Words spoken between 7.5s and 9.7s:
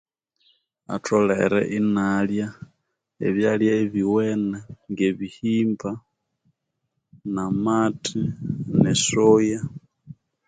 mathe ne soya